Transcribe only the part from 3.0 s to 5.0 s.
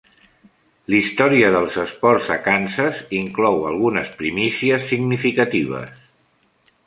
inclou algunes primícies